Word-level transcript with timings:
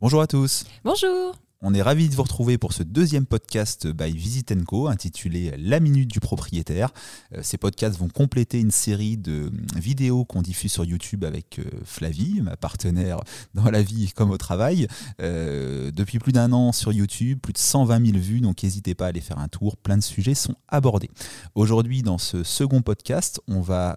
Bonjour 0.00 0.20
à 0.20 0.26
tous. 0.26 0.64
Bonjour. 0.84 1.34
On 1.62 1.72
est 1.72 1.80
ravis 1.80 2.10
de 2.10 2.14
vous 2.14 2.22
retrouver 2.22 2.58
pour 2.58 2.74
ce 2.74 2.82
deuxième 2.82 3.24
podcast 3.24 3.86
by 3.86 4.12
Visit 4.12 4.62
Co 4.66 4.88
intitulé 4.88 5.54
La 5.56 5.80
Minute 5.80 6.10
du 6.10 6.20
propriétaire. 6.20 6.92
Euh, 7.34 7.40
ces 7.42 7.56
podcasts 7.56 7.98
vont 7.98 8.08
compléter 8.08 8.60
une 8.60 8.70
série 8.70 9.16
de 9.16 9.50
vidéos 9.74 10.26
qu'on 10.26 10.42
diffuse 10.42 10.70
sur 10.70 10.84
YouTube 10.84 11.24
avec 11.24 11.58
euh, 11.58 11.64
Flavie, 11.82 12.42
ma 12.42 12.58
partenaire 12.58 13.20
dans 13.54 13.70
la 13.70 13.82
vie 13.82 14.12
comme 14.14 14.32
au 14.32 14.36
travail. 14.36 14.86
Euh, 15.22 15.90
depuis 15.92 16.18
plus 16.18 16.32
d'un 16.32 16.52
an 16.52 16.72
sur 16.72 16.92
YouTube, 16.92 17.38
plus 17.40 17.54
de 17.54 17.58
120 17.58 18.04
000 18.04 18.18
vues, 18.18 18.40
donc 18.42 18.62
n'hésitez 18.62 18.94
pas 18.94 19.06
à 19.06 19.08
aller 19.08 19.22
faire 19.22 19.38
un 19.38 19.48
tour. 19.48 19.78
Plein 19.78 19.96
de 19.96 20.02
sujets 20.02 20.34
sont 20.34 20.56
abordés. 20.68 21.10
Aujourd'hui, 21.54 22.02
dans 22.02 22.18
ce 22.18 22.44
second 22.44 22.82
podcast, 22.82 23.40
on 23.48 23.62
va 23.62 23.96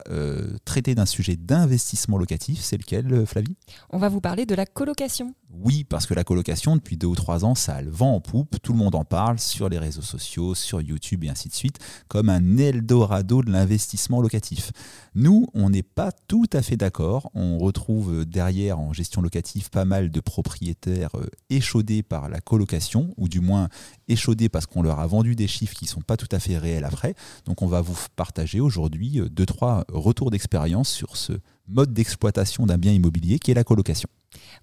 traiter 0.63 0.95
d'un 0.95 1.05
sujet 1.05 1.35
d'investissement 1.35 2.17
locatif. 2.17 2.61
C'est 2.61 2.77
lequel, 2.77 3.25
Flavie? 3.25 3.57
On 3.89 3.97
va 3.97 4.07
vous 4.07 4.21
parler 4.21 4.45
de 4.45 4.55
la 4.55 4.65
colocation. 4.65 5.35
Oui, 5.51 5.83
parce 5.83 6.05
que 6.05 6.13
la 6.13 6.23
colocation, 6.23 6.75
depuis 6.75 6.95
deux 6.95 7.07
ou 7.07 7.15
trois 7.15 7.43
ans, 7.43 7.48
ça 7.55 7.75
a 7.75 7.81
le 7.81 7.91
vent 7.91 8.15
en 8.15 8.19
poupe. 8.19 8.57
Tout 8.61 8.73
le 8.73 8.79
monde 8.79 8.95
en 8.95 9.05
parle 9.05 9.39
sur 9.39 9.69
les 9.69 9.77
réseaux 9.77 10.01
sociaux, 10.01 10.55
sur 10.55 10.81
YouTube 10.81 11.23
et 11.23 11.29
ainsi 11.29 11.49
de 11.49 11.53
suite, 11.53 11.79
comme 12.07 12.29
un 12.29 12.57
Eldorado 12.57 13.41
de 13.41 13.51
l'investissement 13.51 14.21
locatif. 14.21 14.71
Nous, 15.15 15.47
on 15.53 15.69
n'est 15.69 15.83
pas 15.83 16.11
tout 16.27 16.47
à 16.53 16.61
fait 16.61 16.77
d'accord. 16.77 17.29
On 17.33 17.57
retrouve 17.57 18.25
derrière 18.25 18.79
en 18.79 18.93
gestion 18.93 19.21
locative 19.21 19.69
pas 19.69 19.85
mal 19.85 20.11
de 20.11 20.19
propriétaires 20.19 21.15
euh, 21.15 21.27
échaudés 21.49 22.03
par 22.03 22.29
la 22.29 22.39
colocation, 22.39 23.13
ou 23.17 23.27
du 23.27 23.39
moins 23.39 23.69
échaudés 24.07 24.49
parce 24.49 24.65
qu'on 24.65 24.81
leur 24.81 24.99
a 24.99 25.07
vendu 25.07 25.35
des 25.35 25.47
chiffres 25.47 25.75
qui 25.75 25.85
ne 25.85 25.89
sont 25.89 26.01
pas 26.01 26.17
tout 26.17 26.27
à 26.31 26.39
fait 26.39 26.57
réels 26.57 26.85
après. 26.85 27.15
Donc 27.45 27.61
on 27.61 27.67
va 27.67 27.81
vous 27.81 27.95
partager 28.15 28.59
aujourd'hui 28.59 29.19
euh, 29.19 29.29
deux, 29.29 29.45
trois 29.45 29.85
retours 29.89 30.31
d'expérience 30.31 30.89
sur 30.89 31.17
ce 31.17 31.33
mode 31.69 31.93
d'exploitation 31.93 32.65
d'un 32.65 32.77
bien 32.77 32.91
immobilier 32.91 33.39
qui 33.39 33.51
est 33.51 33.55
la 33.55 33.63
colocation. 33.63 34.09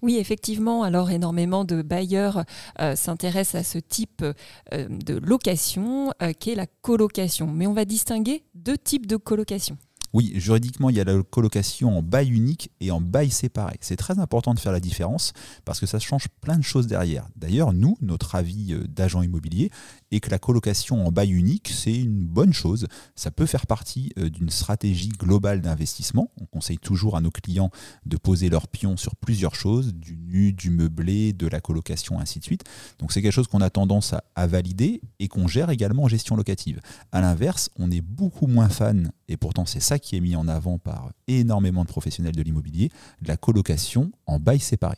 Oui, 0.01 0.17
effectivement, 0.17 0.83
alors 0.83 1.09
énormément 1.09 1.65
de 1.65 1.81
bailleurs 1.81 2.43
euh, 2.79 2.95
s'intéressent 2.95 3.61
à 3.61 3.63
ce 3.63 3.79
type 3.79 4.23
euh, 4.23 4.87
de 4.89 5.15
location 5.15 6.11
euh, 6.21 6.33
qui 6.33 6.51
est 6.51 6.55
la 6.55 6.67
colocation. 6.81 7.47
Mais 7.47 7.67
on 7.67 7.73
va 7.73 7.85
distinguer 7.85 8.43
deux 8.55 8.77
types 8.77 9.07
de 9.07 9.17
colocation. 9.17 9.77
Oui, 10.13 10.33
juridiquement, 10.35 10.89
il 10.89 10.95
y 10.95 11.01
a 11.01 11.03
la 11.03 11.21
colocation 11.23 11.97
en 11.97 12.01
bail 12.01 12.29
unique 12.29 12.71
et 12.79 12.91
en 12.91 13.01
bail 13.01 13.29
séparé. 13.29 13.77
C'est 13.81 13.97
très 13.97 14.19
important 14.19 14.53
de 14.53 14.59
faire 14.59 14.71
la 14.71 14.79
différence 14.79 15.33
parce 15.65 15.79
que 15.79 15.85
ça 15.85 15.99
change 15.99 16.27
plein 16.41 16.57
de 16.57 16.63
choses 16.63 16.87
derrière. 16.87 17.27
D'ailleurs, 17.35 17.73
nous, 17.73 17.97
notre 18.01 18.35
avis 18.35 18.73
euh, 18.73 18.85
d'agent 18.87 19.21
immobilier 19.21 19.69
est 20.11 20.19
que 20.19 20.29
la 20.29 20.39
colocation 20.39 21.05
en 21.05 21.11
bail 21.11 21.31
unique, 21.31 21.69
c'est 21.73 21.95
une 21.95 22.25
bonne 22.25 22.53
chose. 22.53 22.87
Ça 23.15 23.31
peut 23.31 23.45
faire 23.45 23.67
partie 23.67 24.13
euh, 24.17 24.29
d'une 24.29 24.49
stratégie 24.49 25.09
globale 25.09 25.61
d'investissement. 25.61 26.31
On 26.39 26.45
conseille 26.45 26.77
toujours 26.77 27.17
à 27.17 27.21
nos 27.21 27.31
clients 27.31 27.69
de 28.05 28.17
poser 28.17 28.49
leurs 28.49 28.67
pions 28.67 28.97
sur 28.97 29.15
plusieurs 29.15 29.55
choses, 29.55 29.93
du 29.93 30.17
nu, 30.17 30.53
du 30.53 30.69
meublé, 30.69 31.33
de 31.33 31.47
la 31.47 31.59
colocation, 31.59 32.19
ainsi 32.19 32.39
de 32.39 32.43
suite. 32.43 32.63
Donc 32.99 33.11
c'est 33.11 33.21
quelque 33.21 33.33
chose 33.33 33.47
qu'on 33.47 33.61
a 33.61 33.69
tendance 33.69 34.13
à, 34.35 34.47
valider 34.47 35.01
et 35.19 35.27
qu'on 35.27 35.47
gère 35.47 35.69
également 35.69 36.03
en 36.03 36.07
gestion 36.07 36.35
locative. 36.35 36.79
À 37.11 37.19
l'inverse, 37.21 37.69
on 37.77 37.91
est 37.91 38.01
beaucoup 38.01 38.47
moins 38.47 38.69
fan, 38.69 39.11
et 39.27 39.35
pourtant 39.35 39.65
c'est 39.65 39.81
ça 39.81 39.96
qui 39.99 40.15
est 40.15 40.21
mis 40.21 40.35
en 40.35 40.47
avant 40.47 40.77
par 40.77 41.11
énormément 41.27 41.83
de 41.83 41.89
professionnels 41.89 42.35
de 42.35 42.41
l'immobilier, 42.41 42.89
la 43.25 43.37
colocation 43.37 44.11
en 44.25 44.39
bail 44.39 44.59
séparé. 44.59 44.97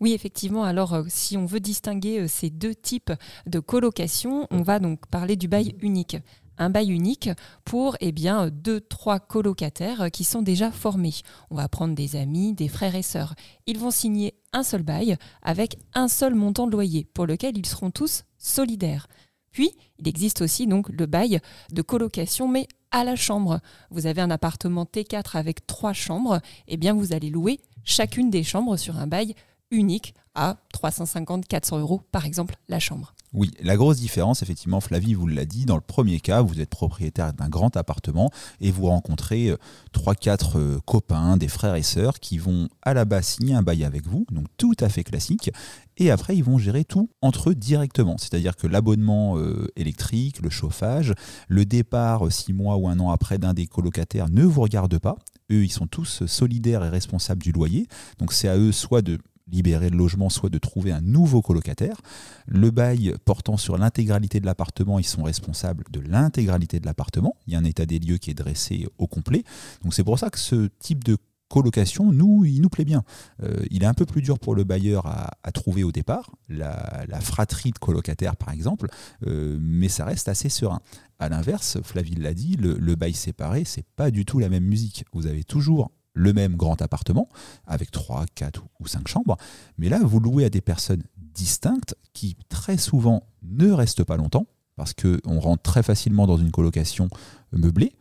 Oui, 0.00 0.12
effectivement. 0.12 0.64
Alors, 0.64 0.94
euh, 0.94 1.04
si 1.08 1.36
on 1.36 1.46
veut 1.46 1.60
distinguer 1.60 2.20
euh, 2.20 2.28
ces 2.28 2.50
deux 2.50 2.74
types 2.74 3.12
de 3.46 3.60
colocation, 3.60 4.46
on 4.50 4.62
va 4.62 4.78
donc 4.78 5.06
parler 5.06 5.36
du 5.36 5.48
bail 5.48 5.74
unique. 5.80 6.16
Un 6.56 6.70
bail 6.70 6.92
unique 6.92 7.30
pour 7.64 7.96
eh 8.00 8.12
bien, 8.12 8.48
deux, 8.48 8.80
trois 8.80 9.18
colocataires 9.18 10.02
euh, 10.02 10.08
qui 10.08 10.24
sont 10.24 10.42
déjà 10.42 10.70
formés. 10.70 11.14
On 11.50 11.56
va 11.56 11.68
prendre 11.68 11.94
des 11.94 12.16
amis, 12.16 12.52
des 12.52 12.68
frères 12.68 12.94
et 12.94 13.02
sœurs. 13.02 13.34
Ils 13.66 13.78
vont 13.78 13.90
signer 13.90 14.34
un 14.52 14.62
seul 14.62 14.82
bail 14.82 15.16
avec 15.42 15.78
un 15.94 16.08
seul 16.08 16.34
montant 16.34 16.66
de 16.66 16.72
loyer 16.72 17.08
pour 17.14 17.26
lequel 17.26 17.56
ils 17.56 17.66
seront 17.66 17.90
tous 17.90 18.24
solidaires. 18.38 19.08
Puis, 19.50 19.70
il 19.98 20.08
existe 20.08 20.42
aussi 20.42 20.66
donc 20.66 20.88
le 20.88 21.06
bail 21.06 21.40
de 21.72 21.82
colocation, 21.82 22.48
mais 22.48 22.66
à 22.94 23.02
la 23.02 23.16
chambre. 23.16 23.60
Vous 23.90 24.06
avez 24.06 24.20
un 24.20 24.30
appartement 24.30 24.84
T4 24.84 25.36
avec 25.36 25.66
trois 25.66 25.92
chambres, 25.92 26.40
eh 26.68 26.76
bien 26.76 26.94
vous 26.94 27.12
allez 27.12 27.28
louer 27.28 27.58
chacune 27.82 28.30
des 28.30 28.44
chambres 28.44 28.76
sur 28.76 28.98
un 28.98 29.08
bail 29.08 29.34
unique 29.72 30.14
à 30.36 30.56
350-400 30.72 31.80
euros 31.80 32.02
par 32.12 32.24
exemple 32.24 32.54
la 32.68 32.78
chambre. 32.78 33.14
Oui, 33.34 33.50
la 33.60 33.76
grosse 33.76 33.96
différence, 33.96 34.44
effectivement, 34.44 34.80
Flavie 34.80 35.14
vous 35.14 35.26
l'a 35.26 35.44
dit, 35.44 35.64
dans 35.64 35.74
le 35.74 35.80
premier 35.80 36.20
cas, 36.20 36.40
vous 36.40 36.60
êtes 36.60 36.70
propriétaire 36.70 37.32
d'un 37.32 37.48
grand 37.48 37.76
appartement 37.76 38.30
et 38.60 38.70
vous 38.70 38.86
rencontrez 38.86 39.52
3-4 39.92 40.28
euh, 40.56 40.76
euh, 40.76 40.80
copains, 40.86 41.36
des 41.36 41.48
frères 41.48 41.74
et 41.74 41.82
sœurs 41.82 42.20
qui 42.20 42.38
vont 42.38 42.68
à 42.82 42.94
la 42.94 43.04
base 43.04 43.26
signer 43.26 43.54
un 43.54 43.62
bail 43.62 43.82
avec 43.82 44.06
vous, 44.06 44.24
donc 44.30 44.46
tout 44.56 44.76
à 44.78 44.88
fait 44.88 45.02
classique, 45.02 45.50
et 45.96 46.12
après 46.12 46.36
ils 46.36 46.44
vont 46.44 46.58
gérer 46.58 46.84
tout 46.84 47.10
entre 47.22 47.50
eux 47.50 47.56
directement, 47.56 48.18
c'est-à-dire 48.18 48.54
que 48.54 48.68
l'abonnement 48.68 49.36
euh, 49.36 49.66
électrique, 49.74 50.40
le 50.40 50.50
chauffage, 50.50 51.12
le 51.48 51.64
départ 51.64 52.30
6 52.30 52.52
mois 52.52 52.76
ou 52.76 52.86
un 52.86 53.00
an 53.00 53.10
après 53.10 53.38
d'un 53.38 53.52
des 53.52 53.66
colocataires 53.66 54.28
ne 54.30 54.44
vous 54.44 54.60
regarde 54.60 54.96
pas, 54.98 55.16
eux 55.50 55.64
ils 55.64 55.72
sont 55.72 55.88
tous 55.88 56.24
solidaires 56.26 56.84
et 56.84 56.88
responsables 56.88 57.42
du 57.42 57.50
loyer, 57.50 57.88
donc 58.18 58.32
c'est 58.32 58.48
à 58.48 58.56
eux 58.56 58.70
soit 58.70 59.02
de 59.02 59.18
libérer 59.50 59.90
le 59.90 59.96
logement, 59.96 60.30
soit 60.30 60.50
de 60.50 60.58
trouver 60.58 60.92
un 60.92 61.00
nouveau 61.00 61.42
colocataire. 61.42 62.00
Le 62.46 62.70
bail 62.70 63.14
portant 63.24 63.56
sur 63.56 63.76
l'intégralité 63.76 64.40
de 64.40 64.46
l'appartement, 64.46 64.98
ils 64.98 65.04
sont 65.04 65.22
responsables 65.22 65.84
de 65.90 66.00
l'intégralité 66.00 66.80
de 66.80 66.86
l'appartement. 66.86 67.36
Il 67.46 67.52
y 67.52 67.56
a 67.56 67.58
un 67.58 67.64
état 67.64 67.86
des 67.86 67.98
lieux 67.98 68.18
qui 68.18 68.30
est 68.30 68.34
dressé 68.34 68.86
au 68.98 69.06
complet. 69.06 69.44
Donc 69.82 69.94
c'est 69.94 70.04
pour 70.04 70.18
ça 70.18 70.30
que 70.30 70.38
ce 70.38 70.68
type 70.78 71.04
de 71.04 71.16
colocation, 71.48 72.10
nous, 72.10 72.44
il 72.44 72.60
nous 72.62 72.68
plaît 72.68 72.84
bien. 72.84 73.04
Euh, 73.42 73.62
il 73.70 73.82
est 73.82 73.86
un 73.86 73.94
peu 73.94 74.06
plus 74.06 74.22
dur 74.22 74.38
pour 74.38 74.54
le 74.54 74.64
bailleur 74.64 75.06
à, 75.06 75.52
trouver 75.52 75.84
au 75.84 75.92
départ, 75.92 76.32
la, 76.48 77.06
fratrie 77.20 77.70
de 77.70 77.78
colocataires 77.78 78.36
par 78.36 78.50
exemple, 78.50 78.88
euh, 79.26 79.56
mais 79.60 79.88
ça 79.88 80.04
reste 80.04 80.28
assez 80.28 80.48
serein. 80.48 80.80
À 81.20 81.28
l'inverse, 81.28 81.78
Flavie 81.82 82.16
l'a 82.16 82.34
dit, 82.34 82.56
le, 82.56 82.74
le 82.74 82.94
bail 82.96 83.14
séparé, 83.14 83.64
c'est 83.64 83.86
pas 83.94 84.10
du 84.10 84.24
tout 84.24 84.40
la 84.40 84.48
même 84.48 84.64
musique. 84.64 85.04
Vous 85.12 85.28
avez 85.28 85.44
toujours 85.44 85.92
le 86.14 86.32
même 86.32 86.56
grand 86.56 86.80
appartement, 86.80 87.28
avec 87.66 87.90
3, 87.90 88.26
4 88.34 88.64
ou 88.80 88.86
5 88.86 89.08
chambres, 89.08 89.36
mais 89.78 89.88
là, 89.88 90.00
vous 90.02 90.20
louez 90.20 90.44
à 90.44 90.50
des 90.50 90.60
personnes 90.60 91.02
distinctes 91.16 91.96
qui 92.12 92.36
très 92.48 92.78
souvent 92.78 93.26
ne 93.42 93.70
restent 93.70 94.04
pas 94.04 94.16
longtemps, 94.16 94.46
parce 94.76 94.94
qu'on 94.94 95.38
rentre 95.40 95.62
très 95.62 95.82
facilement 95.82 96.26
dans 96.26 96.36
une 96.36 96.50
colocation 96.50 97.08
meublée, 97.52 97.94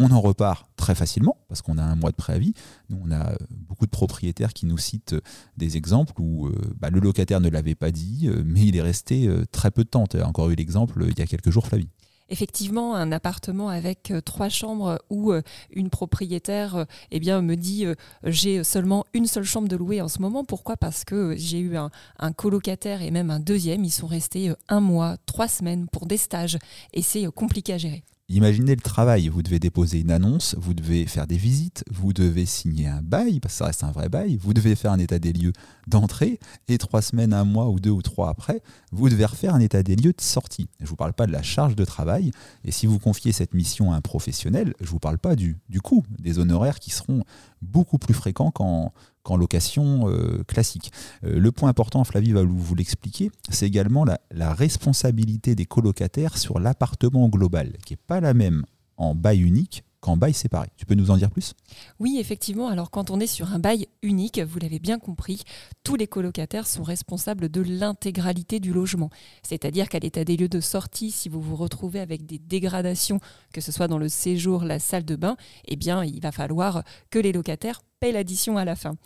on 0.00 0.10
en 0.12 0.20
repart 0.20 0.66
très 0.76 0.94
facilement 0.94 1.36
parce 1.48 1.60
qu'on 1.60 1.76
a 1.76 1.82
un 1.82 1.94
mois 1.94 2.10
de 2.10 2.16
préavis. 2.16 2.54
Nous, 2.88 2.98
on 3.04 3.12
a 3.12 3.34
beaucoup 3.50 3.84
de 3.84 3.90
propriétaires 3.90 4.54
qui 4.54 4.64
nous 4.64 4.78
citent 4.78 5.14
des 5.58 5.76
exemples 5.76 6.14
où 6.18 6.46
euh, 6.46 6.54
bah, 6.78 6.88
le 6.88 7.00
locataire 7.00 7.40
ne 7.40 7.50
l'avait 7.50 7.74
pas 7.74 7.90
dit, 7.90 8.26
euh, 8.26 8.42
mais 8.46 8.62
il 8.62 8.76
est 8.76 8.82
resté 8.82 9.28
euh, 9.28 9.44
très 9.52 9.70
peu 9.70 9.84
de 9.84 9.90
temps. 9.90 10.06
Tu 10.06 10.18
as 10.18 10.26
encore 10.26 10.48
eu 10.48 10.54
l'exemple 10.54 11.04
il 11.06 11.18
y 11.18 11.22
a 11.22 11.26
quelques 11.26 11.50
jours, 11.50 11.66
Flavie 11.66 11.90
effectivement 12.30 12.94
un 12.94 13.12
appartement 13.12 13.68
avec 13.68 14.10
euh, 14.10 14.20
trois 14.20 14.48
chambres 14.48 14.98
où 15.10 15.32
euh, 15.32 15.42
une 15.72 15.90
propriétaire 15.90 16.76
euh, 16.76 16.84
eh 17.10 17.20
bien, 17.20 17.42
me 17.42 17.56
dit 17.56 17.86
j'ai 18.24 18.64
seulement 18.64 19.04
une 19.12 19.26
seule 19.26 19.44
chambre 19.44 19.68
de 19.68 19.76
louer 19.76 20.00
en 20.00 20.08
ce 20.08 20.20
moment. 20.20 20.44
Pourquoi? 20.44 20.76
Parce 20.76 21.04
que 21.04 21.34
j'ai 21.36 21.58
eu 21.58 21.76
un, 21.76 21.90
un, 22.18 22.32
colocataire 22.32 23.02
et 23.02 23.10
même 23.10 23.30
un 23.30 23.40
deuxième. 23.40 23.84
Ils 23.84 23.90
sont 23.90 24.06
restés 24.06 24.52
un 24.68 24.80
mois, 24.80 25.16
trois 25.26 25.48
semaines 25.48 25.88
pour 25.88 26.06
des 26.06 26.16
stages 26.16 26.58
et 26.92 27.02
c'est 27.02 27.26
compliqué 27.26 27.74
à 27.74 27.78
gérer. 27.78 28.04
Imaginez 28.32 28.76
le 28.76 28.80
travail, 28.80 29.26
vous 29.26 29.42
devez 29.42 29.58
déposer 29.58 29.98
une 29.98 30.12
annonce, 30.12 30.54
vous 30.56 30.72
devez 30.72 31.04
faire 31.06 31.26
des 31.26 31.36
visites, 31.36 31.82
vous 31.90 32.12
devez 32.12 32.46
signer 32.46 32.86
un 32.86 33.02
bail, 33.02 33.40
parce 33.40 33.54
que 33.54 33.58
ça 33.58 33.64
reste 33.64 33.82
un 33.82 33.90
vrai 33.90 34.08
bail, 34.08 34.36
vous 34.36 34.54
devez 34.54 34.76
faire 34.76 34.92
un 34.92 35.00
état 35.00 35.18
des 35.18 35.32
lieux 35.32 35.52
d'entrée, 35.88 36.38
et 36.68 36.78
trois 36.78 37.02
semaines, 37.02 37.32
un 37.32 37.42
mois 37.42 37.68
ou 37.68 37.80
deux 37.80 37.90
ou 37.90 38.02
trois 38.02 38.28
après, 38.28 38.62
vous 38.92 39.08
devez 39.08 39.24
refaire 39.24 39.52
un 39.52 39.58
état 39.58 39.82
des 39.82 39.96
lieux 39.96 40.12
de 40.12 40.20
sortie. 40.20 40.68
Je 40.78 40.84
ne 40.84 40.88
vous 40.88 40.94
parle 40.94 41.12
pas 41.12 41.26
de 41.26 41.32
la 41.32 41.42
charge 41.42 41.74
de 41.74 41.84
travail, 41.84 42.30
et 42.64 42.70
si 42.70 42.86
vous 42.86 43.00
confiez 43.00 43.32
cette 43.32 43.52
mission 43.52 43.92
à 43.92 43.96
un 43.96 44.00
professionnel, 44.00 44.74
je 44.78 44.84
ne 44.84 44.90
vous 44.90 45.00
parle 45.00 45.18
pas 45.18 45.34
du, 45.34 45.58
du 45.68 45.80
coût, 45.80 46.04
des 46.20 46.38
honoraires 46.38 46.78
qui 46.78 46.92
seront 46.92 47.24
beaucoup 47.62 47.98
plus 47.98 48.14
fréquents 48.14 48.52
qu'en 48.52 48.92
qu'en 49.22 49.36
location 49.36 50.08
euh, 50.08 50.42
classique. 50.46 50.92
Euh, 51.24 51.38
le 51.38 51.52
point 51.52 51.68
important, 51.68 52.04
Flavie 52.04 52.32
va 52.32 52.42
vous 52.42 52.74
l'expliquer, 52.74 53.30
c'est 53.50 53.66
également 53.66 54.04
la, 54.04 54.20
la, 54.30 54.54
responsabilité 54.54 55.54
des 55.54 55.66
colocataires 55.66 56.38
sur 56.38 56.58
l'appartement 56.58 57.28
global, 57.28 57.76
qui 57.84 57.94
n'est 57.94 58.00
pas 58.06 58.20
la 58.20 58.34
même 58.34 58.64
en 58.96 59.14
bail 59.14 59.40
unique 59.40 59.84
qu'en 60.00 60.16
bail 60.16 60.32
séparé. 60.32 60.68
Tu 60.76 60.86
peux 60.86 60.94
nous 60.94 61.10
en 61.10 61.16
dire 61.16 61.30
plus? 61.30 61.54
Oui, 61.98 62.16
effectivement. 62.18 62.68
Alors 62.68 62.90
quand 62.90 63.10
on 63.10 63.20
est 63.20 63.26
sur 63.26 63.52
un 63.52 63.58
bail 63.58 63.86
unique, 64.02 64.40
vous 64.40 64.58
l'avez 64.58 64.78
bien 64.78 64.98
compris, 64.98 65.42
tous 65.84 65.96
les 65.96 66.06
colocataires 66.06 66.66
sont 66.66 66.82
responsables 66.82 67.48
de 67.48 67.60
l'intégralité 67.60 68.60
du 68.60 68.72
logement. 68.72 69.10
C'est-à-dire 69.42 69.88
qu'à 69.88 69.98
l'état 69.98 70.24
des 70.24 70.36
lieux 70.36 70.48
de 70.48 70.60
sortie, 70.60 71.10
si 71.10 71.28
vous 71.28 71.40
vous 71.40 71.56
retrouvez 71.56 72.00
avec 72.00 72.26
des 72.26 72.38
dégradations, 72.38 73.20
que 73.52 73.60
ce 73.60 73.72
soit 73.72 73.88
dans 73.88 73.98
le 73.98 74.08
séjour, 74.08 74.64
la 74.64 74.78
salle 74.78 75.04
de 75.04 75.16
bain, 75.16 75.36
eh 75.66 75.76
bien 75.76 76.04
il 76.04 76.20
va 76.20 76.32
falloir 76.32 76.82
que 77.10 77.18
les 77.18 77.32
locataires 77.32 77.82
paient 78.00 78.12
l'addition 78.12 78.56
à 78.56 78.64
la 78.64 78.74
fin. 78.74 78.96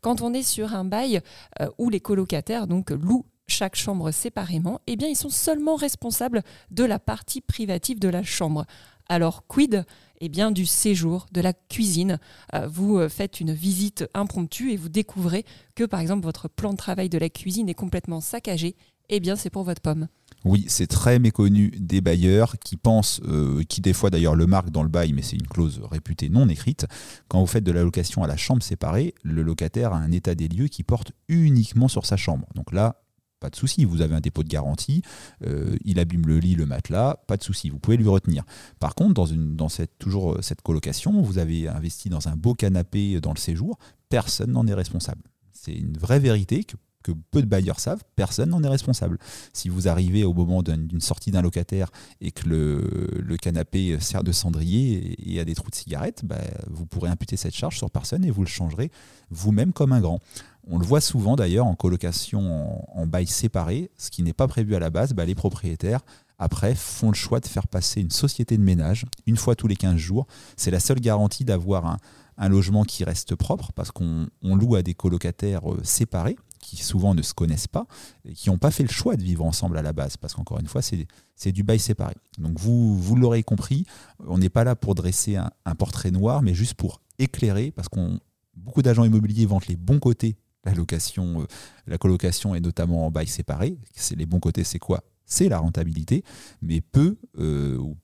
Quand 0.00 0.22
on 0.22 0.34
est 0.34 0.42
sur 0.42 0.74
un 0.74 0.84
bail 0.84 1.20
euh, 1.60 1.68
où 1.78 1.90
les 1.90 2.00
colocataires 2.00 2.66
donc 2.66 2.90
louent 2.90 3.26
chaque 3.48 3.76
chambre 3.76 4.10
séparément, 4.12 4.80
eh 4.86 4.96
bien 4.96 5.08
ils 5.08 5.16
sont 5.16 5.30
seulement 5.30 5.74
responsables 5.74 6.42
de 6.70 6.84
la 6.84 6.98
partie 6.98 7.40
privative 7.40 7.98
de 7.98 8.08
la 8.08 8.22
chambre. 8.22 8.64
Alors 9.08 9.46
quid 9.46 9.84
eh 10.24 10.28
bien, 10.28 10.52
du 10.52 10.66
séjour, 10.66 11.26
de 11.32 11.40
la 11.40 11.52
cuisine? 11.52 12.20
Euh, 12.54 12.68
vous 12.68 12.96
euh, 12.96 13.08
faites 13.08 13.40
une 13.40 13.52
visite 13.52 14.04
impromptue 14.14 14.70
et 14.70 14.76
vous 14.76 14.88
découvrez 14.88 15.44
que, 15.74 15.82
par 15.82 15.98
exemple, 15.98 16.22
votre 16.22 16.48
plan 16.48 16.70
de 16.70 16.76
travail 16.76 17.08
de 17.08 17.18
la 17.18 17.28
cuisine 17.28 17.68
est 17.68 17.74
complètement 17.74 18.20
saccagé. 18.20 18.76
Eh 19.08 19.18
bien, 19.18 19.34
c'est 19.34 19.50
pour 19.50 19.64
votre 19.64 19.82
pomme. 19.82 20.06
Oui, 20.44 20.64
c'est 20.66 20.88
très 20.88 21.18
méconnu 21.18 21.70
des 21.70 22.00
bailleurs 22.00 22.58
qui 22.58 22.76
pensent, 22.76 23.20
euh, 23.28 23.62
qui 23.68 23.80
des 23.80 23.92
fois 23.92 24.10
d'ailleurs 24.10 24.34
le 24.34 24.46
marquent 24.46 24.70
dans 24.70 24.82
le 24.82 24.88
bail, 24.88 25.12
mais 25.12 25.22
c'est 25.22 25.36
une 25.36 25.46
clause 25.46 25.80
réputée 25.88 26.28
non 26.28 26.48
écrite. 26.48 26.86
Quand 27.28 27.40
vous 27.40 27.46
faites 27.46 27.64
de 27.64 27.70
la 27.70 27.82
location 27.82 28.24
à 28.24 28.26
la 28.26 28.36
chambre 28.36 28.62
séparée, 28.62 29.14
le 29.22 29.42
locataire 29.42 29.92
a 29.92 29.98
un 29.98 30.10
état 30.10 30.34
des 30.34 30.48
lieux 30.48 30.66
qui 30.66 30.82
porte 30.82 31.12
uniquement 31.28 31.86
sur 31.86 32.06
sa 32.06 32.16
chambre. 32.16 32.48
Donc 32.56 32.72
là, 32.72 33.02
pas 33.38 33.50
de 33.50 33.56
souci, 33.56 33.84
vous 33.84 34.02
avez 34.02 34.14
un 34.14 34.20
dépôt 34.20 34.42
de 34.42 34.48
garantie, 34.48 35.02
euh, 35.44 35.76
il 35.84 35.98
abîme 35.98 36.26
le 36.26 36.38
lit, 36.38 36.54
le 36.54 36.66
matelas, 36.66 37.16
pas 37.26 37.36
de 37.36 37.42
souci, 37.42 37.70
vous 37.70 37.78
pouvez 37.78 37.96
lui 37.96 38.08
retenir. 38.08 38.44
Par 38.78 38.94
contre, 38.94 39.14
dans, 39.14 39.26
une, 39.26 39.56
dans 39.56 39.68
cette, 39.68 39.98
toujours 39.98 40.34
euh, 40.34 40.42
cette 40.42 40.62
colocation, 40.62 41.22
vous 41.22 41.38
avez 41.38 41.68
investi 41.68 42.08
dans 42.08 42.28
un 42.28 42.36
beau 42.36 42.54
canapé 42.54 43.20
dans 43.20 43.32
le 43.32 43.38
séjour, 43.38 43.78
personne 44.08 44.52
n'en 44.52 44.66
est 44.66 44.74
responsable. 44.74 45.22
C'est 45.52 45.74
une 45.74 45.96
vraie 45.98 46.20
vérité 46.20 46.64
que 46.64 46.76
que 47.02 47.12
peu 47.30 47.42
de 47.42 47.46
bailleurs 47.46 47.80
savent, 47.80 48.02
personne 48.16 48.50
n'en 48.50 48.62
est 48.62 48.68
responsable. 48.68 49.18
Si 49.52 49.68
vous 49.68 49.88
arrivez 49.88 50.24
au 50.24 50.32
moment 50.32 50.62
d'une 50.62 51.00
sortie 51.00 51.30
d'un 51.30 51.42
locataire 51.42 51.90
et 52.20 52.30
que 52.30 52.48
le, 52.48 53.36
canapé 53.40 53.98
sert 53.98 54.22
de 54.22 54.30
cendrier 54.30 55.16
et, 55.32 55.40
a 55.40 55.44
des 55.44 55.54
trous 55.54 55.70
de 55.70 55.74
cigarettes, 55.74 56.24
bah, 56.24 56.38
vous 56.70 56.86
pourrez 56.86 57.10
imputer 57.10 57.36
cette 57.36 57.54
charge 57.54 57.76
sur 57.76 57.90
personne 57.90 58.24
et 58.24 58.30
vous 58.30 58.42
le 58.42 58.48
changerez 58.48 58.90
vous-même 59.30 59.72
comme 59.72 59.92
un 59.92 60.00
grand. 60.00 60.20
On 60.68 60.78
le 60.78 60.86
voit 60.86 61.00
souvent 61.00 61.34
d'ailleurs 61.34 61.66
en 61.66 61.74
colocation 61.74 62.86
en, 62.96 63.06
bail 63.06 63.26
séparé, 63.26 63.90
ce 63.96 64.10
qui 64.10 64.22
n'est 64.22 64.32
pas 64.32 64.46
prévu 64.46 64.76
à 64.76 64.78
la 64.78 64.90
base, 64.90 65.12
bah, 65.12 65.24
les 65.24 65.34
propriétaires 65.34 66.00
après 66.38 66.74
font 66.74 67.08
le 67.08 67.14
choix 67.14 67.40
de 67.40 67.46
faire 67.46 67.68
passer 67.68 68.00
une 68.00 68.10
société 68.10 68.56
de 68.56 68.62
ménage 68.62 69.04
une 69.26 69.36
fois 69.36 69.54
tous 69.54 69.68
les 69.68 69.76
15 69.76 69.96
jours. 69.96 70.26
C'est 70.56 70.70
la 70.70 70.80
seule 70.80 71.00
garantie 71.00 71.44
d'avoir 71.44 71.86
un, 71.86 72.48
logement 72.48 72.82
qui 72.82 73.04
reste 73.04 73.36
propre 73.36 73.72
parce 73.72 73.92
qu'on 73.92 74.26
loue 74.42 74.74
à 74.74 74.82
des 74.82 74.94
colocataires 74.94 75.70
euh, 75.70 75.80
séparés 75.84 76.36
qui 76.62 76.76
souvent 76.78 77.14
ne 77.14 77.20
se 77.20 77.34
connaissent 77.34 77.68
pas 77.68 77.86
et 78.24 78.32
qui 78.32 78.48
n'ont 78.48 78.56
pas 78.56 78.70
fait 78.70 78.84
le 78.84 78.88
choix 78.88 79.16
de 79.16 79.22
vivre 79.22 79.44
ensemble 79.44 79.76
à 79.76 79.82
la 79.82 79.92
base 79.92 80.16
parce 80.16 80.32
qu'encore 80.32 80.60
une 80.60 80.68
fois 80.68 80.80
c'est 80.80 81.52
du 81.52 81.62
bail 81.62 81.78
séparé. 81.78 82.14
Donc 82.38 82.58
vous, 82.58 82.96
vous 82.96 83.16
l'aurez 83.16 83.42
compris, 83.42 83.84
on 84.26 84.38
n'est 84.38 84.48
pas 84.48 84.64
là 84.64 84.74
pour 84.74 84.94
dresser 84.94 85.36
un, 85.36 85.74
portrait 85.74 86.10
noir 86.10 86.40
mais 86.40 86.54
juste 86.54 86.74
pour 86.74 87.02
éclairer 87.18 87.70
parce 87.70 87.88
qu'on 87.88 88.18
beaucoup 88.54 88.80
d'agents 88.80 89.04
immobiliers 89.04 89.44
vantent 89.44 89.66
les 89.66 89.76
bons 89.76 89.98
côtés 89.98 90.36
la 90.64 90.74
location, 90.74 91.42
euh, 91.42 91.46
la 91.86 91.98
colocation 91.98 92.54
et 92.54 92.60
notamment 92.60 93.06
en 93.06 93.10
bail 93.10 93.26
séparé. 93.26 93.76
Les 94.16 94.26
bons 94.26 94.40
côtés, 94.40 94.64
c'est 94.64 94.78
quoi? 94.78 95.02
C'est 95.24 95.48
la 95.48 95.58
rentabilité, 95.58 96.24
mais 96.60 96.80
peu 96.80 97.16
euh, 97.38 97.78
ou, 97.78 97.96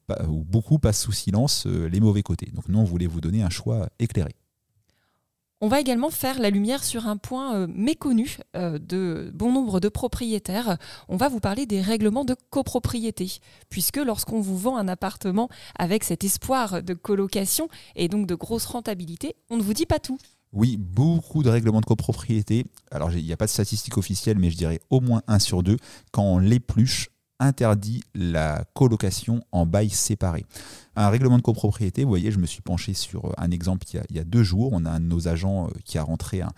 beaucoup 0.44 0.78
passent 0.78 1.02
sous 1.02 1.12
silence 1.12 1.66
euh, 1.66 1.88
les 1.88 2.00
mauvais 2.00 2.22
côtés. 2.22 2.50
Donc 2.52 2.68
nous, 2.68 2.78
on 2.78 2.84
voulait 2.84 3.06
vous 3.06 3.20
donner 3.20 3.42
un 3.42 3.50
choix 3.50 3.88
éclairé. 3.98 4.34
On 5.60 5.66
va 5.66 5.80
également 5.80 6.10
faire 6.10 6.38
la 6.38 6.50
lumière 6.50 6.84
sur 6.84 7.08
un 7.08 7.16
point 7.16 7.66
méconnu 7.66 8.36
de 8.54 9.32
bon 9.34 9.50
nombre 9.50 9.80
de 9.80 9.88
propriétaires. 9.88 10.78
On 11.08 11.16
va 11.16 11.28
vous 11.28 11.40
parler 11.40 11.66
des 11.66 11.80
règlements 11.80 12.24
de 12.24 12.36
copropriété, 12.50 13.40
puisque 13.68 13.96
lorsqu'on 13.96 14.40
vous 14.40 14.56
vend 14.56 14.76
un 14.76 14.86
appartement 14.86 15.48
avec 15.76 16.04
cet 16.04 16.22
espoir 16.22 16.82
de 16.84 16.94
colocation 16.94 17.68
et 17.96 18.08
donc 18.08 18.28
de 18.28 18.36
grosse 18.36 18.66
rentabilité, 18.66 19.34
on 19.50 19.56
ne 19.56 19.62
vous 19.62 19.74
dit 19.74 19.86
pas 19.86 19.98
tout. 19.98 20.18
Oui, 20.52 20.76
beaucoup 20.76 21.42
de 21.42 21.50
règlements 21.50 21.80
de 21.80 21.86
copropriété. 21.86 22.64
Alors, 22.92 23.12
il 23.12 23.24
n'y 23.24 23.32
a 23.32 23.36
pas 23.36 23.46
de 23.46 23.50
statistiques 23.50 23.98
officielles, 23.98 24.38
mais 24.38 24.50
je 24.50 24.56
dirais 24.56 24.80
au 24.90 25.00
moins 25.00 25.22
un 25.26 25.40
sur 25.40 25.64
deux, 25.64 25.76
quand 26.12 26.38
l'épluche 26.38 27.10
interdit 27.40 28.02
la 28.14 28.64
colocation 28.74 29.42
en 29.52 29.66
bail 29.66 29.90
séparé. 29.90 30.44
Un 30.96 31.08
règlement 31.10 31.36
de 31.36 31.42
copropriété, 31.42 32.02
vous 32.02 32.08
voyez, 32.08 32.32
je 32.32 32.38
me 32.38 32.46
suis 32.46 32.60
penché 32.60 32.92
sur 32.92 33.32
un 33.38 33.50
exemple 33.52 33.86
il 34.10 34.16
y 34.16 34.18
a, 34.18 34.24
deux 34.24 34.42
jours. 34.42 34.70
On 34.72 34.84
a 34.84 34.90
un 34.90 35.00
de 35.00 35.04
nos 35.04 35.28
agents 35.28 35.66
euh, 35.66 35.70
qui 35.84 35.98
a 35.98 36.02
rentré 36.02 36.40
un, 36.42 36.50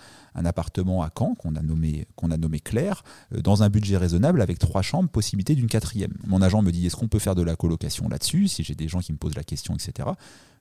appartement 0.47 1.03
à 1.03 1.11
Caen, 1.17 1.35
qu'on 1.35 1.57
a, 1.57 1.63
nommé, 1.63 2.07
qu'on 2.17 2.31
a 2.31 2.39
nommé 2.39 2.61
Claire, 2.61 3.05
euh, 3.35 3.43
dans 3.43 3.63
un 3.63 3.69
budget 3.69 3.99
raisonnable 3.99 4.41
avec 4.41 4.59
trois 4.59 4.81
chambres, 4.81 5.11
possibilité 5.11 5.55
d'une 5.55 5.67
quatrième. 5.67 6.15
Mon 6.27 6.41
agent 6.41 6.63
me 6.63 6.73
dit 6.73 6.87
est-ce 6.87 6.97
qu'on 6.97 7.09
peut 7.09 7.19
faire 7.19 7.35
de 7.35 7.43
la 7.43 7.57
colocation 7.57 8.09
là-dessus 8.09 8.49
Si 8.49 8.65
j'ai 8.65 8.75
des 8.75 8.89
gens 8.89 9.01
qui 9.01 9.13
me 9.13 9.19
posent 9.19 9.37
la 9.37 9.45
question, 9.45 9.75
etc. 9.75 10.09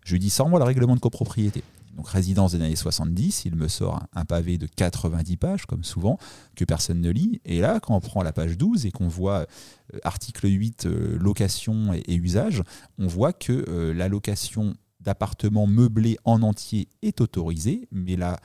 Je 0.03 0.13
lui 0.13 0.19
dis 0.19 0.29
sors-moi 0.29 0.59
le 0.59 0.65
règlement 0.65 0.95
de 0.95 0.99
copropriété 0.99 1.63
donc 1.95 2.07
résidence 2.07 2.53
des 2.53 2.61
années 2.61 2.75
70, 2.75 3.45
il 3.45 3.55
me 3.55 3.67
sort 3.67 4.03
un, 4.13 4.25
pavé 4.25 4.57
de 4.57 4.67
90 4.67 5.37
pages, 5.37 5.65
comme 5.65 5.83
souvent, 5.83 6.17
que 6.55 6.65
personne 6.65 7.01
ne 7.01 7.09
lit. 7.09 7.41
Et 7.45 7.59
là, 7.59 7.79
quand 7.79 7.95
on 7.95 7.99
prend 7.99 8.21
la 8.23 8.33
page 8.33 8.57
12 8.57 8.85
et 8.85 8.91
qu'on 8.91 9.07
voit 9.07 9.45
euh, 9.93 9.99
article 10.03 10.47
8, 10.47 10.85
euh, 10.85 11.17
location 11.19 11.93
et, 11.93 12.15
usage, 12.15 12.63
on 12.97 13.07
voit 13.07 13.33
que 13.33 13.65
euh, 13.67 13.93
la 13.93 14.07
location 14.07 14.75
d'appartements 14.99 15.65
meublés 15.65 16.17
en 16.25 16.41
entier 16.41 16.89
est 17.01 17.21
autorisée, 17.21 17.87
mais 17.89 18.17
la 18.17 18.37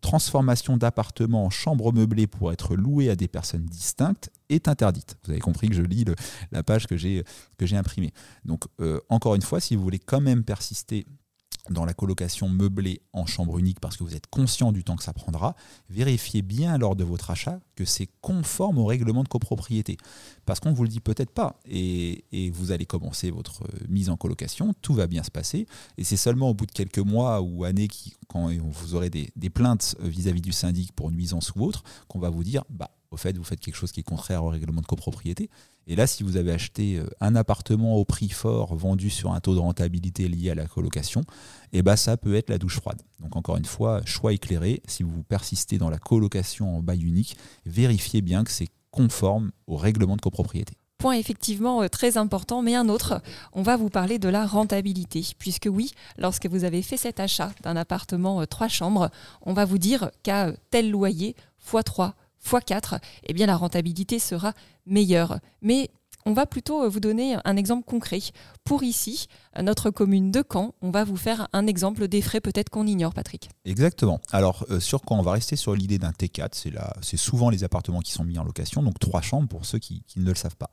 transformation 0.00 0.78
d'appartements 0.78 1.44
en 1.44 1.50
chambre 1.50 1.92
meublée 1.92 2.26
pour 2.26 2.50
être 2.50 2.76
loué 2.76 3.10
à 3.10 3.14
des 3.14 3.28
personnes 3.28 3.66
distinctes 3.66 4.30
est 4.48 4.68
interdite. 4.68 5.18
Vous 5.22 5.32
avez 5.32 5.40
compris 5.40 5.68
que 5.68 5.74
je 5.74 5.82
lis 5.82 6.06
la 6.50 6.62
page 6.62 6.86
que 6.86 6.96
j'ai 6.96 7.24
imprimée. 7.72 8.14
Donc, 8.46 8.64
encore 9.10 9.34
une 9.34 9.42
fois, 9.42 9.60
si 9.60 9.76
vous 9.76 9.82
voulez 9.82 9.98
quand 9.98 10.22
même 10.22 10.44
persister 10.44 11.04
dans 11.70 11.84
la 11.84 11.94
colocation 11.94 12.48
meublée 12.48 13.02
en 13.12 13.26
chambre 13.26 13.58
unique 13.58 13.78
parce 13.78 13.96
que 13.96 14.04
vous 14.04 14.16
êtes 14.16 14.26
conscient 14.26 14.72
du 14.72 14.82
temps 14.82 14.96
que 14.96 15.04
ça 15.04 15.12
prendra, 15.12 15.54
vérifiez 15.88 16.42
bien 16.42 16.76
lors 16.76 16.96
de 16.96 17.04
votre 17.04 17.30
achat 17.30 17.60
que 17.76 17.84
c'est 17.84 18.08
conforme 18.20 18.78
au 18.78 18.84
règlement 18.84 19.22
de 19.22 19.28
copropriété. 19.28 19.96
Parce 20.44 20.58
qu'on 20.58 20.70
ne 20.70 20.74
vous 20.74 20.82
le 20.82 20.88
dit 20.88 21.00
peut-être 21.00 21.30
pas. 21.30 21.60
Et, 21.64 22.24
vous 22.52 22.72
allez 22.72 22.86
commencer 22.86 23.30
votre 23.30 23.62
mise 23.88 24.10
en 24.10 24.16
colocation, 24.16 24.74
tout 24.82 24.94
va 24.94 25.06
bien 25.06 25.22
se 25.22 25.30
passer. 25.30 25.66
Et 25.96 26.04
c'est 26.04 26.16
seulement 26.16 26.50
au 26.50 26.54
bout 26.54 26.66
de 26.66 26.72
quelques 26.72 26.98
mois 26.98 27.40
ou 27.40 27.64
années, 27.64 27.88
quand 28.28 28.50
vous 28.52 28.94
aurez 28.94 29.10
des, 29.10 29.50
plaintes 29.50 29.96
vis-à-vis 30.00 30.40
-vis 30.40 30.44
du 30.44 30.52
syndic 30.52 30.92
pour 30.92 31.10
nuisance 31.10 31.52
ou 31.54 31.62
autre, 31.62 31.84
qu'on 32.08 32.18
va 32.18 32.30
vous 32.30 32.44
dire, 32.44 32.64
bah, 32.70 32.90
au 33.12 33.16
fait, 33.16 33.36
vous 33.36 33.44
faites 33.44 33.60
quelque 33.60 33.76
chose 33.76 33.92
qui 33.92 34.00
est 34.00 34.04
contraire 34.04 34.42
au 34.42 34.48
règlement 34.48 34.80
de 34.80 34.86
copropriété. 34.86 35.50
Et 35.86 35.96
là, 35.96 36.06
si 36.06 36.22
vous 36.22 36.36
avez 36.36 36.52
acheté 36.52 36.98
euh, 36.98 37.06
un 37.20 37.34
appartement 37.34 37.96
au 37.96 38.04
prix 38.04 38.28
fort 38.28 38.74
vendu 38.74 39.10
sur 39.10 39.32
un 39.32 39.40
taux 39.40 39.54
de 39.54 39.60
rentabilité 39.60 40.28
lié 40.28 40.50
à 40.50 40.54
la 40.54 40.66
colocation, 40.66 41.22
eh 41.72 41.82
ben, 41.82 41.96
ça 41.96 42.16
peut 42.16 42.34
être 42.34 42.50
la 42.50 42.58
douche 42.58 42.76
froide. 42.76 43.02
Donc 43.20 43.36
encore 43.36 43.56
une 43.56 43.64
fois, 43.64 44.00
choix 44.04 44.32
éclairé. 44.32 44.82
Si 44.86 45.02
vous 45.02 45.22
persistez 45.22 45.78
dans 45.78 45.90
la 45.90 45.98
colocation 45.98 46.76
en 46.76 46.82
bail 46.82 47.02
unique, 47.02 47.36
vérifiez 47.66 48.22
bien 48.22 48.44
que 48.44 48.50
c'est 48.50 48.68
conforme 48.90 49.52
au 49.66 49.76
règlement 49.76 50.16
de 50.16 50.20
copropriété 50.20 50.74
point 51.02 51.14
effectivement 51.14 51.82
euh, 51.82 51.88
très 51.88 52.16
important, 52.16 52.62
mais 52.62 52.76
un 52.76 52.88
autre, 52.88 53.20
on 53.52 53.62
va 53.62 53.76
vous 53.76 53.90
parler 53.90 54.20
de 54.20 54.28
la 54.28 54.46
rentabilité, 54.46 55.26
puisque 55.36 55.68
oui, 55.68 55.90
lorsque 56.16 56.46
vous 56.46 56.62
avez 56.62 56.80
fait 56.80 56.96
cet 56.96 57.18
achat 57.18 57.50
d'un 57.64 57.74
appartement 57.74 58.40
euh, 58.40 58.46
trois 58.46 58.68
chambres, 58.68 59.10
on 59.44 59.52
va 59.52 59.64
vous 59.64 59.78
dire 59.78 60.12
qu'à 60.22 60.52
tel 60.70 60.92
loyer, 60.92 61.34
x3, 61.68 62.12
x4, 62.44 62.98
eh 63.24 63.32
bien 63.32 63.46
la 63.46 63.56
rentabilité 63.56 64.18
sera 64.18 64.52
meilleure. 64.86 65.38
Mais 65.60 65.90
on 66.26 66.32
va 66.32 66.46
plutôt 66.46 66.82
euh, 66.82 66.88
vous 66.88 67.00
donner 67.00 67.36
un 67.44 67.56
exemple 67.56 67.84
concret. 67.84 68.20
Pour 68.64 68.82
ici, 68.82 69.26
euh, 69.58 69.62
notre 69.62 69.90
commune 69.90 70.30
de 70.30 70.44
Caen, 70.50 70.74
on 70.82 70.90
va 70.90 71.04
vous 71.04 71.16
faire 71.16 71.48
un 71.52 71.66
exemple 71.66 72.08
des 72.08 72.22
frais 72.22 72.40
peut-être 72.40 72.70
qu'on 72.70 72.86
ignore, 72.86 73.14
Patrick. 73.14 73.48
Exactement. 73.64 74.20
Alors, 74.30 74.64
euh, 74.70 74.80
sur 74.80 75.00
Caen, 75.08 75.18
on 75.18 75.22
va 75.22 75.32
rester 75.32 75.56
sur 75.56 75.74
l'idée 75.74 75.98
d'un 75.98 76.10
T4. 76.10 76.50
C'est, 77.02 77.16
souvent 77.16 77.50
les 77.50 77.64
appartements 77.64 78.00
qui 78.00 78.12
sont 78.12 78.24
mis 78.24 78.38
en 78.38 78.44
location, 78.44 78.82
donc 78.82 78.98
trois 78.98 79.22
chambres 79.22 79.48
pour 79.48 79.64
ceux 79.64 79.78
qui, 79.78 80.02
ne 80.16 80.24
le 80.24 80.34
savent 80.34 80.56
pas. 80.56 80.70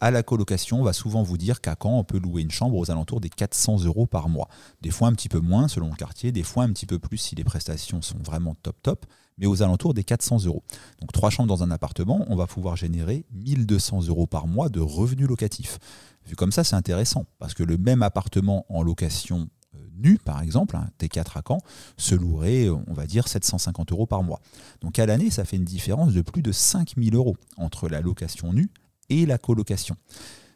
à 0.00 0.10
la 0.10 0.22
colocation, 0.22 0.80
on 0.80 0.84
va 0.84 0.92
souvent 0.92 1.22
vous 1.22 1.38
dire 1.38 1.60
qu'à 1.60 1.76
Caen, 1.80 1.98
on 1.98 2.04
peut 2.04 2.18
louer 2.18 2.42
une 2.42 2.50
chambre 2.50 2.76
aux 2.76 2.90
alentours 2.90 3.20
des 3.20 3.30
400 3.30 3.84
euros 3.84 4.06
par 4.06 4.28
mois. 4.28 4.48
Des 4.82 4.90
fois 4.90 5.08
un 5.08 5.12
petit 5.12 5.28
peu 5.28 5.40
moins 5.40 5.68
selon 5.68 5.88
le 5.88 5.96
quartier, 5.96 6.32
des 6.32 6.42
fois 6.42 6.64
un 6.64 6.72
petit 6.72 6.86
peu 6.86 6.98
plus 6.98 7.18
si 7.18 7.34
les 7.34 7.44
prestations 7.44 8.02
sont 8.02 8.18
vraiment 8.18 8.54
top 8.62 8.76
top 8.82 9.06
mais 9.38 9.46
aux 9.46 9.62
alentours 9.62 9.94
des 9.94 10.04
400 10.04 10.44
euros. 10.44 10.62
Donc 11.00 11.12
trois 11.12 11.30
chambres 11.30 11.48
dans 11.48 11.62
un 11.62 11.70
appartement, 11.70 12.24
on 12.28 12.36
va 12.36 12.46
pouvoir 12.46 12.76
générer 12.76 13.24
1200 13.32 14.06
euros 14.08 14.26
par 14.26 14.35
mois 14.44 14.68
de 14.68 14.80
revenus 14.80 15.26
locatifs. 15.26 15.78
Vu 16.26 16.36
comme 16.36 16.52
ça, 16.52 16.64
c'est 16.64 16.76
intéressant, 16.76 17.24
parce 17.38 17.54
que 17.54 17.62
le 17.62 17.78
même 17.78 18.02
appartement 18.02 18.66
en 18.68 18.82
location 18.82 19.48
euh, 19.74 19.78
nu, 19.96 20.18
par 20.18 20.42
exemple, 20.42 20.76
un 20.76 20.90
T4 21.00 21.38
à 21.38 21.42
Caen, 21.46 21.60
se 21.96 22.14
louerait, 22.14 22.68
on 22.68 22.92
va 22.92 23.06
dire, 23.06 23.28
750 23.28 23.92
euros 23.92 24.06
par 24.06 24.22
mois. 24.22 24.40
Donc 24.82 24.98
à 24.98 25.06
l'année, 25.06 25.30
ça 25.30 25.46
fait 25.46 25.56
une 25.56 25.64
différence 25.64 26.12
de 26.12 26.20
plus 26.20 26.42
de 26.42 26.52
5000 26.52 27.14
euros 27.14 27.36
entre 27.56 27.88
la 27.88 28.02
location 28.02 28.52
nue 28.52 28.68
et 29.08 29.24
la 29.24 29.38
colocation. 29.38 29.96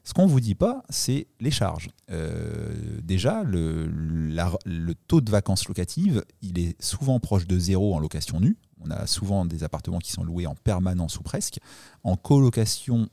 Ce 0.03 0.15
qu'on 0.15 0.27
ne 0.27 0.31
vous 0.31 0.41
dit 0.41 0.55
pas, 0.55 0.83
c'est 0.89 1.27
les 1.41 1.51
charges. 1.51 1.91
Euh, 2.11 2.75
déjà, 3.03 3.43
le, 3.45 3.87
le, 3.87 4.95
taux 5.07 5.21
de 5.21 5.31
vacances 5.31 5.69
locatives, 5.69 6.25
il 6.43 6.59
est 6.59 6.81
souvent 6.83 7.21
proche 7.21 7.47
de 7.47 7.59
zéro 7.59 7.95
en 7.95 8.01
location 8.01 8.41
nue. 8.41 8.57
On 8.83 8.91
a 8.91 9.07
souvent 9.07 9.45
des 9.45 9.63
appartements 9.63 9.99
qui 9.99 10.11
sont 10.11 10.25
loués 10.25 10.47
en 10.47 10.55
permanence 10.55 11.19
ou 11.19 11.23
presque. 11.23 11.61
En 12.03 12.17
colocation 12.17 13.09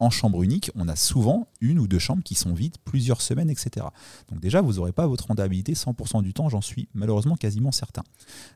en 0.00 0.10
chambre 0.10 0.42
unique, 0.42 0.70
on 0.74 0.88
a 0.88 0.96
souvent 0.96 1.46
une 1.60 1.78
ou 1.78 1.86
deux 1.86 1.98
chambres 1.98 2.22
qui 2.22 2.34
sont 2.34 2.54
vides 2.54 2.76
plusieurs 2.84 3.20
semaines, 3.20 3.50
etc. 3.50 3.86
Donc 4.30 4.40
déjà, 4.40 4.62
vous 4.62 4.74
n'aurez 4.74 4.92
pas 4.92 5.06
votre 5.06 5.26
rentabilité 5.26 5.74
100% 5.74 6.22
du 6.22 6.32
temps, 6.32 6.48
j'en 6.48 6.62
suis 6.62 6.88
malheureusement 6.94 7.36
quasiment 7.36 7.70
certain. 7.70 8.02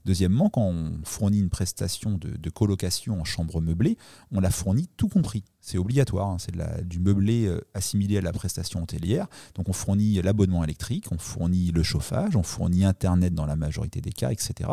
Deuxièmement, 0.06 0.48
quand 0.48 0.62
on 0.62 1.00
fournit 1.04 1.38
une 1.38 1.50
prestation 1.50 2.18
de, 2.18 2.50
colocation 2.50 3.20
en 3.20 3.24
chambre 3.24 3.60
meublée, 3.60 3.98
on 4.32 4.40
la 4.40 4.50
fournit 4.50 4.88
tout 4.96 5.08
compris. 5.08 5.44
C'est 5.60 5.78
obligatoire, 5.78 6.28
hein. 6.28 6.36
c'est 6.38 6.54
du 6.86 6.98
meublé 6.98 7.46
euh, 7.46 7.60
assimilé 7.74 8.18
à 8.18 8.20
la 8.20 8.32
prestation 8.32 8.82
hôtelière. 8.82 9.26
Donc 9.54 9.68
on 9.68 9.72
fournit 9.72 10.20
l'abonnement 10.22 10.62
électrique, 10.62 11.06
on 11.10 11.18
fournit 11.18 11.72
le 11.72 11.82
chauffage, 11.82 12.36
on 12.36 12.42
fournit 12.42 12.84
Internet 12.84 13.34
dans 13.34 13.46
la 13.46 13.56
majorité 13.56 14.00
des 14.00 14.12
cas, 14.12 14.30
etc. 14.30 14.70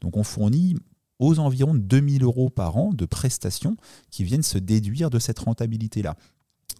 Donc 0.00 0.16
on 0.16 0.22
fournit 0.22 0.76
aux 1.18 1.38
environs 1.38 1.74
2000 1.74 2.22
euros 2.22 2.50
par 2.50 2.76
an 2.76 2.92
de 2.92 3.06
prestations 3.06 3.76
qui 4.10 4.24
viennent 4.24 4.42
se 4.42 4.58
déduire 4.58 5.10
de 5.10 5.18
cette 5.18 5.38
rentabilité-là. 5.38 6.16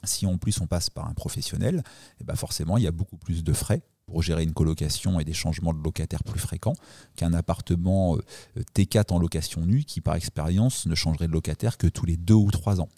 Si 0.05 0.27
en 0.27 0.37
plus 0.39 0.61
on 0.61 0.67
passe 0.67 0.91
par 0.91 1.07
un 1.09 1.15
professionnel, 1.15 1.83
eh 2.21 2.25
ben 2.25 2.35
forcément 2.35 2.77
il 2.77 2.85
y 2.85 2.87
a 2.87 2.93
beaucoup 2.93 3.17
plus 3.17 3.43
de 3.43 3.53
frais 3.53 3.83
pour 4.07 4.23
gérer 4.23 4.43
une 4.43 4.53
colocation 4.53 5.19
et 5.19 5.25
des 5.25 5.33
changements 5.33 5.73
de 5.73 5.83
locataires 5.83 6.25
plus 6.25 6.41
fréquents 6.41 6.75
qu'un 7.17 7.33
appartement 7.33 8.17
euh, 8.17 8.63
T4 8.75 9.13
en 9.15 9.19
location 9.19 9.63
nue 9.63 9.85
qui 9.85 10.01
par 10.01 10.15
expérience 10.15 10.87
ne 10.87 10.95
changerait 10.95 11.27
de 11.27 11.33
locataire 11.33 11.79
que 11.79 11.87
tous 11.87 12.05
les 12.05 12.17
deux 12.17 12.35
ou 12.35 12.51
trois 12.51 12.81
ans. 12.81 12.89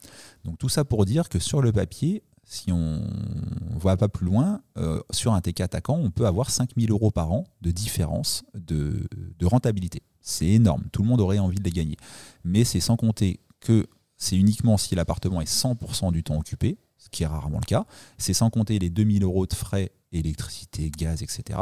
Donc 0.45 0.59
tout 0.59 0.69
ça 0.69 0.85
pour 0.85 1.05
dire 1.05 1.29
que 1.29 1.39
sur 1.39 1.63
le 1.63 1.73
papier, 1.73 2.25
si 2.47 2.71
on 2.71 3.01
ne 3.01 3.79
va 3.79 3.97
pas 3.97 4.09
plus 4.09 4.25
loin, 4.25 4.63
euh, 4.79 5.03
sur 5.11 5.35
un 5.35 5.41
T4 5.41 5.77
à 5.77 5.81
Caen, 5.85 5.99
on 5.99 6.11
peut 6.13 6.27
avoir 6.27 6.51
5000 6.51 6.93
euros 6.93 7.11
par 7.11 7.33
an 7.33 7.45
de 7.61 7.73
différence 7.73 8.45
de, 8.55 9.07
rentabilité. 9.43 10.03
C'est 10.21 10.47
énorme, 10.47 10.85
tout 10.93 11.03
le 11.03 11.09
monde 11.09 11.21
aurait 11.21 11.41
envie 11.41 11.59
de 11.59 11.65
les 11.65 11.73
gagner. 11.73 11.97
Mais 12.45 12.65
c'est 12.65 12.81
sans 12.81 12.97
compter 12.97 13.41
que 13.61 13.87
c'est 14.17 14.37
uniquement 14.37 14.77
si 14.77 14.95
l'appartement 14.95 15.41
est 15.41 15.51
100% 15.51 16.13
du 16.13 16.23
temps 16.23 16.39
occupé, 16.39 16.79
ce 16.99 17.09
qui 17.11 17.25
est 17.25 17.27
rarement 17.27 17.59
le 17.59 17.67
cas. 17.67 17.85
C'est 18.17 18.33
sans 18.33 18.49
compter 18.49 18.79
les 18.79 18.91
2000 18.91 19.25
euros 19.25 19.47
de 19.47 19.55
frais, 19.55 19.91
électricité, 20.13 20.91
gaz, 20.91 21.23
etc. 21.23 21.59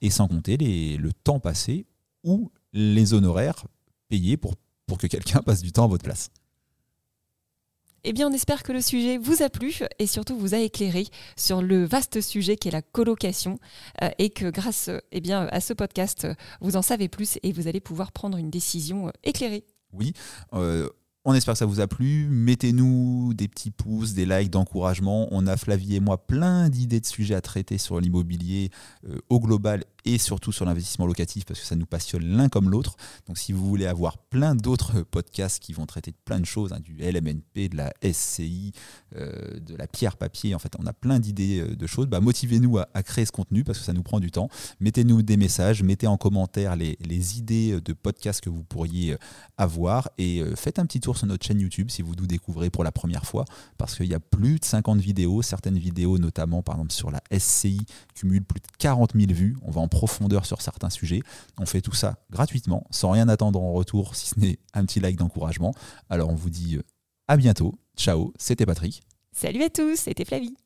Et 0.00 0.10
sans 0.10 0.28
compter 0.28 0.56
le 0.56 1.12
temps 1.12 1.40
passé 1.40 1.86
ou 2.22 2.50
les 2.72 3.12
honoraires 3.12 3.66
payés 4.08 4.36
pour 4.36 4.54
que 4.98 5.06
quelqu'un 5.08 5.42
passe 5.44 5.62
du 5.62 5.72
temps 5.72 5.84
à 5.84 5.88
votre 5.88 6.04
place. 6.04 6.30
Eh 8.04 8.12
bien, 8.12 8.28
on 8.28 8.32
espère 8.32 8.62
que 8.62 8.72
le 8.72 8.80
sujet 8.80 9.18
vous 9.18 9.42
a 9.42 9.48
plu 9.48 9.80
et 9.98 10.06
surtout 10.06 10.38
vous 10.38 10.54
a 10.54 10.58
éclairé 10.58 11.06
sur 11.36 11.62
le 11.62 11.84
vaste 11.84 12.20
sujet 12.20 12.56
qu'est 12.56 12.70
la 12.70 12.82
colocation 12.82 13.58
euh, 14.02 14.10
et 14.18 14.30
que 14.30 14.50
grâce 14.50 14.88
eh 15.10 15.20
bien, 15.20 15.48
à 15.50 15.60
ce 15.60 15.72
podcast, 15.72 16.26
vous 16.60 16.76
en 16.76 16.82
savez 16.82 17.08
plus 17.08 17.38
et 17.42 17.52
vous 17.52 17.66
allez 17.66 17.80
pouvoir 17.80 18.12
prendre 18.12 18.38
une 18.38 18.50
décision 18.50 19.08
euh, 19.08 19.12
éclairée. 19.24 19.64
Oui, 19.92 20.12
euh, 20.54 20.88
on 21.24 21.34
espère 21.34 21.54
que 21.54 21.58
ça 21.58 21.66
vous 21.66 21.80
a 21.80 21.88
plu. 21.88 22.28
Mettez-nous 22.30 23.34
des 23.34 23.48
petits 23.48 23.72
pouces, 23.72 24.14
des 24.14 24.26
likes 24.26 24.50
d'encouragement. 24.50 25.26
On 25.32 25.48
a 25.48 25.56
Flavie 25.56 25.96
et 25.96 26.00
moi 26.00 26.24
plein 26.24 26.68
d'idées 26.68 27.00
de 27.00 27.06
sujets 27.06 27.34
à 27.34 27.40
traiter 27.40 27.78
sur 27.78 28.00
l'immobilier 28.00 28.70
au 29.28 29.40
global 29.40 29.84
et 30.08 30.16
surtout 30.16 30.52
sur 30.52 30.64
l'investissement 30.64 31.06
locatif 31.06 31.44
parce 31.44 31.60
que 31.60 31.66
ça 31.66 31.76
nous 31.76 31.84
passionne 31.84 32.24
l'un 32.24 32.48
comme 32.48 32.70
l'autre. 32.70 32.96
Donc 33.26 33.36
si 33.36 33.52
vous 33.52 33.66
voulez 33.68 33.86
avoir 33.86 34.16
plein 34.16 34.54
d'autres 34.54 35.02
podcasts 35.10 35.62
qui 35.62 35.74
vont 35.74 35.84
traiter 35.84 36.12
de 36.12 36.16
plein 36.24 36.40
de 36.40 36.46
choses, 36.46 36.72
hein, 36.72 36.80
du 36.80 36.96
LMNP, 36.96 37.68
de 37.68 37.76
la 37.76 37.92
SCI, 38.02 38.72
euh, 39.16 39.60
de 39.60 39.76
la 39.76 39.86
pierre 39.86 40.16
papier, 40.16 40.54
en 40.54 40.58
fait 40.58 40.72
on 40.78 40.86
a 40.86 40.94
plein 40.94 41.18
d'idées 41.18 41.60
euh, 41.60 41.76
de 41.76 41.86
choses, 41.86 42.06
bah, 42.06 42.20
motivez-nous 42.20 42.78
à, 42.78 43.02
créer 43.02 43.26
ce 43.26 43.32
contenu 43.32 43.64
parce 43.64 43.78
que 43.78 43.84
ça 43.84 43.92
nous 43.92 44.02
prend 44.02 44.18
du 44.18 44.30
temps. 44.30 44.48
Mettez-nous 44.80 45.20
des 45.22 45.36
messages, 45.36 45.82
mettez 45.82 46.06
en 46.06 46.16
commentaire 46.16 46.74
les, 46.74 46.96
idées 47.38 47.80
de 47.80 47.92
podcasts 47.92 48.40
que 48.40 48.48
vous 48.48 48.64
pourriez 48.64 49.12
euh, 49.12 49.18
avoir 49.58 50.08
et 50.16 50.42
faites 50.54 50.78
un 50.78 50.86
petit 50.86 51.00
tour 51.00 51.18
sur 51.18 51.26
notre 51.26 51.44
chaîne 51.44 51.60
YouTube 51.60 51.90
si 51.90 52.00
vous 52.00 52.14
nous 52.14 52.26
découvrez 52.26 52.70
pour 52.70 52.84
la 52.84 52.92
première 52.92 53.26
fois 53.26 53.44
parce 53.76 53.96
qu'il 53.96 54.06
y 54.06 54.14
a 54.14 54.20
plus 54.20 54.60
de 54.60 54.64
50 54.64 55.00
vidéos, 55.00 55.42
certaines 55.42 55.78
vidéos 55.78 56.18
notamment 56.18 56.62
par 56.62 56.76
exemple 56.76 56.92
sur 56.92 57.10
la 57.10 57.20
SCI 57.36 57.84
cumulent 58.14 58.44
plus 58.44 58.60
de 58.60 58.66
40 58.78 59.12
000 59.14 59.32
vues. 59.32 59.56
On 59.62 59.70
va 59.70 59.80
en 59.80 59.88
profondeur 59.98 60.46
sur 60.46 60.62
certains 60.62 60.90
sujets. 60.90 61.22
On 61.58 61.66
fait 61.66 61.80
tout 61.80 61.92
ça 61.92 62.18
gratuitement, 62.30 62.86
sans 62.92 63.10
rien 63.10 63.28
attendre 63.28 63.60
en 63.60 63.72
retour, 63.72 64.14
si 64.14 64.28
ce 64.28 64.38
n'est 64.38 64.58
un 64.72 64.84
petit 64.84 65.00
like 65.00 65.16
d'encouragement. 65.16 65.74
Alors 66.08 66.30
on 66.30 66.36
vous 66.36 66.50
dit 66.50 66.76
euh, 66.76 66.82
à 67.26 67.36
bientôt. 67.36 67.80
Ciao, 67.96 68.32
c'était 68.38 68.64
Patrick. 68.64 69.02
Salut 69.32 69.64
à 69.64 69.70
tous, 69.70 69.96
c'était 69.96 70.24
Flavie. 70.24 70.56